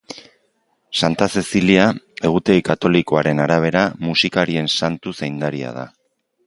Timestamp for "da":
5.83-5.91